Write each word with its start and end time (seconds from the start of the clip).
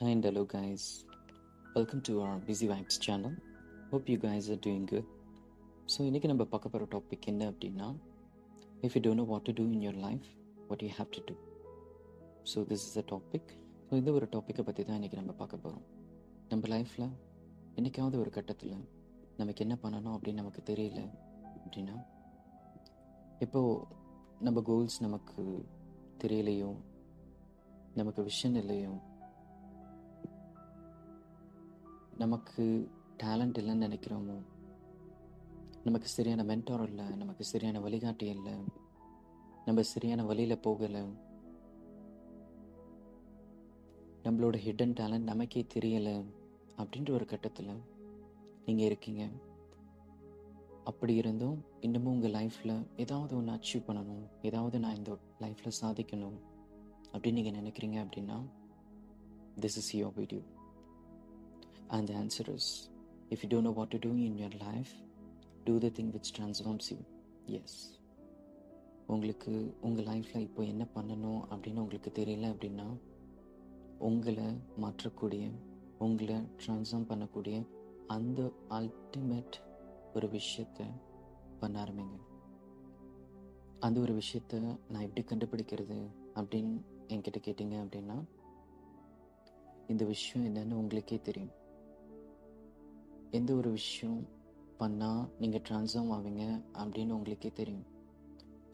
Hi 0.00 0.08
and 0.08 0.24
hello, 0.24 0.44
guys. 0.46 1.04
Welcome 1.76 2.00
to 2.02 2.22
our 2.22 2.36
Busy 2.38 2.66
Vibes 2.66 2.98
channel. 2.98 3.32
Hope 3.90 4.08
you 4.08 4.16
guys 4.18 4.44
are 4.48 4.60
doing 4.66 4.84
good. 4.86 5.06
So 5.86 6.00
இன்றைக்கி 6.08 6.26
நம்ம 6.26 6.44
பார்க்க 6.44 6.68
போகிற 6.68 6.86
topic 6.90 7.26
என்ன 7.26 7.48
அப்படின்னா 7.50 7.88
if 8.80 8.94
you 8.96 9.00
don't 9.00 9.20
know 9.20 9.24
what 9.24 9.44
to 9.48 9.52
do 9.52 9.64
in 9.70 9.82
your 9.86 9.98
life 10.04 10.26
what 10.68 10.82
you 10.82 10.90
have 10.98 11.10
to 11.16 11.22
do 11.28 11.34
so 12.52 12.64
this 12.70 12.84
is 12.88 12.96
a 13.02 13.04
topic 13.12 13.50
so 13.88 13.98
இந்த 14.00 14.12
ஒரு 14.18 14.28
டாப்பிக்கை 14.36 14.64
பற்றி 14.68 14.84
தான் 14.84 14.98
இன்றைக்கி 15.00 15.20
நம்ம 15.20 15.34
பார்க்க 15.42 15.62
போகிறோம் 15.64 15.84
நம்ம 16.48 16.72
லைஃப்பில் 16.74 17.08
என்றைக்காவது 17.76 18.22
ஒரு 18.24 18.32
கட்டத்தில் 18.38 18.76
நமக்கு 19.36 19.66
என்ன 19.66 19.78
பண்ணணும் 19.84 20.14
அப்படின்னு 20.16 20.42
நமக்கு 20.42 20.62
தெரியல 20.72 21.02
அப்படின்னா 21.56 21.96
இப்போது 23.46 23.76
நம்ம 24.40 24.64
கோல்ஸ் 24.70 25.00
நமக்கு 25.06 25.44
தெரியலையோ 26.24 26.72
நமக்கு 27.94 28.22
விஷன் 28.22 28.60
இல்லையோ 28.64 28.92
நமக்கு 32.20 32.64
டேலண்ட் 33.22 33.58
இல்லைன்னு 33.60 33.86
நினைக்கிறோமோ? 33.86 34.36
நமக்கு 35.84 36.08
சரியான 36.08 36.42
மென்டார் 36.42 36.84
இல்லை 36.88 37.06
நமக்கு 37.16 37.44
சரியான 37.44 37.80
வழிகாட்டி 37.80 38.26
இல்லை 38.26 38.54
நம்ம 39.64 39.82
சரியான 39.82 40.24
வழியில் 40.24 40.62
போகலை. 40.66 41.02
நம்மளோட 44.24 44.56
ஹிடன் 44.66 44.94
டேலண்ட் 45.00 45.30
நமக்கே 45.32 45.66
தெரியலை 45.74 46.16
அப்படின்ற 46.78 47.10
ஒரு 47.10 47.24
கட்டத்தில் 47.24 47.72
நீங்கள் 48.66 48.86
இருக்கீங்க. 48.86 49.24
அப்படி 50.84 51.14
இருந்தும் 51.14 51.58
இன்னமும் 51.80 52.12
உங்கள் 52.14 52.36
லைஃப்பில் 52.38 52.76
ஏதாவது 52.96 53.32
ஒன்று 53.36 53.56
அச்சீவ் 53.56 53.88
பண்ணணும் 53.88 54.24
ஏதாவது 54.42 54.78
நான் 54.78 54.96
இந்த 54.96 55.12
லைஃப்பில் 55.40 55.80
சாதிக்கணும் 55.82 56.38
அப்படின்னு 57.12 57.38
நீங்கள் 57.40 57.60
நினைக்கிறீங்க 57.60 57.98
அப்படின்னா 58.04 58.38
this 59.60 59.78
is 59.82 59.92
your 59.96 60.16
video 60.16 60.42
and 61.90 62.08
the 62.08 62.16
answer 62.16 62.46
is 62.54 62.66
if 63.30 63.42
you 63.42 63.48
don't 63.48 63.62
know 63.62 63.70
what 63.70 63.90
to 63.90 63.98
do 63.98 64.10
in 64.16 64.36
your 64.36 64.54
life 64.54 64.92
do 65.64 65.78
the 65.78 65.86
thing 65.86 66.10
which 66.16 66.30
transforms 66.38 66.88
you 66.90 66.96
yes 67.58 67.78
உங்களுக்கு 69.06 69.74
உங்கள் 69.80 70.04
லைஃப்பில் 70.04 70.46
இப்போ 70.48 70.64
என்ன 70.64 70.86
பண்ணணும் 70.94 71.40
அப்படின்னு 71.52 71.82
உங்களுக்கு 71.84 72.10
தெரியல 72.14 72.48
அப்படின்னா 72.54 72.88
உங்களை 73.98 74.48
மாற்றக்கூடிய 74.80 75.50
உங்களை 75.98 76.36
ட்ரான்ஸ்ஃபார்ம் 76.36 77.08
பண்ணக்கூடிய 77.10 77.56
அந்த 78.06 78.52
அல்டிமேட் 78.70 79.56
ஒரு 80.14 80.26
விஷயத்த 80.26 80.86
பண்ண 81.58 81.84
ஆரம்பிங்க. 81.84 82.16
அந்த 83.80 84.00
ஒரு 84.00 84.12
விஷயத்த 84.12 84.76
நான் 84.88 85.02
எப்படி 85.02 85.24
கண்டுபிடிக்கிறது 85.26 85.98
அப்படின்னு 86.34 86.74
என்கிட்ட 87.08 87.40
கேட்டிங்க 87.46 87.76
அப்படின்னா 87.84 88.16
இந்த 89.88 90.04
விஷயம் 90.04 90.46
என்னன்னு 90.48 90.74
உங்களுக்கே 90.74 91.20
தெரியும். 91.20 91.50
எந்த 93.38 93.50
ஒரு 93.54 93.70
விஷயம் 93.70 94.20
பண்ணால் 94.80 95.22
நீங்கள் 95.40 95.62
ட்ரான்ஸ்ஃபார்ம் 95.66 96.12
ஆவீங்க 96.16 96.44
அப்படின்னு 96.80 97.16
உங்களுக்கே 97.16 97.50
தெரியும். 97.60 97.86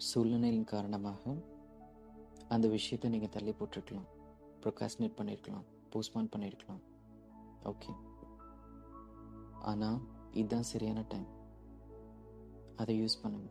சூழ்நிலையின் 0.09 0.69
காரணமாக 0.73 1.35
அந்த 2.55 2.67
விஷயத்தை 2.69 3.11
நீங்கள் 3.15 3.33
தள்ளி 3.37 3.53
போட்டிருக்கலாம். 3.59 4.09
ப்ரொகாஸ்டினேட் 4.63 5.19
பண்ணியிருக்கலாம் 5.19 5.67
போஸ்ட்பான் 5.93 6.33
பண்ணியிருக்கலாம் 6.35 6.83
ஓகே 7.71 7.93
ஆனால் 9.71 9.99
இதுதான் 10.39 10.69
சரியான 10.73 11.01
டைம் 11.13 11.29
அதை 12.77 12.95
யூஸ் 13.03 13.23
பண்ணுங்க. 13.23 13.49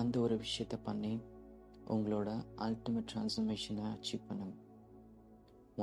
அந்த 0.00 0.14
ஒரு 0.20 0.36
விஷயத்த 0.44 0.76
பண்ணி 0.88 1.12
உங்களோட 1.94 2.30
அல்டிமேட் 2.66 3.10
ட்ரான்ஸ்ஃபர்மேஷனை 3.12 3.84
அச்சீவ் 3.96 4.28
பண்ணுங்க. 4.28 4.54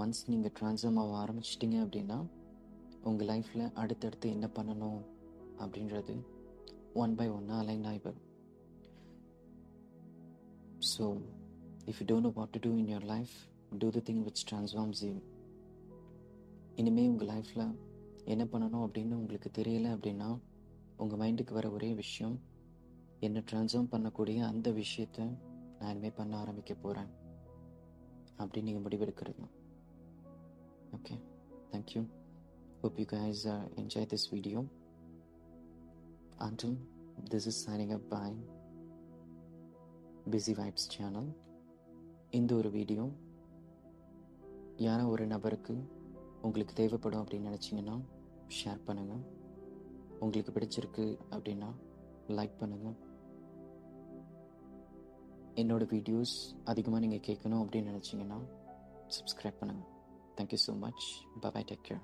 ஒன்ஸ் 0.01 0.23
நீங்கள் 0.31 0.53
ட்ரான்ஸ்ஃபார்ம் 0.59 0.99
ஆக 1.03 1.13
ஆரம்பிச்சிட்டிங்க 1.23 1.77
அப்படின்னா 1.85 2.17
உங்கள் 3.09 3.29
லைஃப்பில் 3.31 3.73
அடுத்தடுத்து 3.73 4.27
என்ன 4.29 4.49
பண்ணணும் 4.57 5.01
அப்படின்றது 5.63 6.15
ஒன் 6.93 7.15
பை 7.15 7.27
ஒன்னாக 7.29 7.61
அலைன் 7.63 7.85
ஆகி 7.89 7.99
வரும். 8.03 8.25
So 10.91 11.05
if 11.89 11.99
you 11.99 12.05
don't 12.11 12.27
know 12.27 12.31
what 12.39 12.53
to 12.55 12.59
do 12.65 12.71
in 12.77 12.89
your 12.93 13.07
life 13.13 13.35
do 13.77 13.89
the 13.89 14.01
thing 14.09 14.23
which 14.27 14.43
transforms 14.51 15.01
you 15.07 15.13
இனிமேல் 16.75 17.09
உங்கள் 17.09 17.31
லைஃப்பில் 17.33 17.65
என்ன 18.33 18.43
பண்ணணும் 18.53 18.85
அப்படின்னு 18.85 19.19
உங்களுக்கு 19.21 19.49
தெரியல 19.61 19.87
அப்படின்னா 19.95 20.29
உங்கள் 20.97 21.19
மைண்டுக்கு 21.19 21.53
வர 21.53 21.69
ஒரே 21.71 21.93
விஷயம் 21.93 22.35
என்னை 23.19 23.41
ட்ரான்ஸ்ஃபார்ம் 23.51 23.91
பண்ணக்கூடிய 23.91 24.39
அந்த 24.51 24.69
விஷயத்த 24.81 25.27
நான் 25.79 25.91
இனிமேல் 25.91 26.17
பண்ண 26.17 26.37
ஆரம்பிக்க 26.37 26.73
போகிறேன் 26.73 27.09
அப்படின்னு 28.39 28.67
நீங்கள் 28.69 28.85
முடிவெடுக்கிறது 28.85 29.39
தான். 29.39 29.55
Okay 30.97 31.15
thank you 31.71 32.01
Hope 32.85 32.99
you 32.99 33.07
guys 33.07 33.47
uh, 33.47 33.63
enjoyed 33.77 34.09
this 34.11 34.27
video. 34.27 34.59
Until 36.39 36.77
this 37.25 37.47
is 37.47 37.55
signing 37.57 37.91
up 37.93 38.07
by 38.07 38.27
Busy 40.25 40.53
Vibes 40.53 40.83
channel. 40.87 41.25
இந்த 42.29 42.51
ஒரு 42.55 42.69
வீடியோ 42.69 43.03
யாரோ 44.79 45.03
ஒரு 45.07 45.25
நபருக்கு 45.25 45.75
உங்களுக்கு 46.43 46.73
தேவைப்படும் 46.73 47.21
அப்படின்னு 47.21 47.49
நினச்சிங்கன்னா 47.49 47.95
ஷேர் 48.59 48.85
பண்ணுங்கள் 48.87 49.23
உங்களுக்கு 50.19 50.53
பிடிச்சிருக்கு 50.57 51.05
அப்படின்னா 51.33 51.69
லைக் 52.29 52.57
பண்ணுங்கள் 52.61 52.97
என்னோடய 55.63 55.93
வீடியோஸ் 55.95 56.35
அதிகமாக 56.73 57.05
நீங்கள் 57.05 57.27
கேட்கணும் 57.29 57.63
அப்படின்னு 57.63 57.93
நினச்சிங்கன்னா 57.93 58.39
சப்ஸ்கிரைப் 59.17 59.61
பண்ணுங்கள் 59.61 59.89
thank you 60.37 60.61
so 60.67 60.75
much 60.85 61.07
bye 61.45 61.63
take 61.71 61.87
care 61.89 62.03